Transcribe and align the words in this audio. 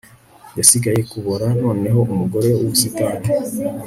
Yasigaye 0.57 1.01
kubora 1.11 1.45
Noneho 1.63 1.99
umugore 2.13 2.47
wubusitani 2.51 3.25